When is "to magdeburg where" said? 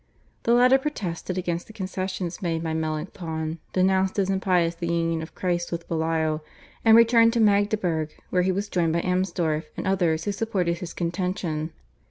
7.33-8.41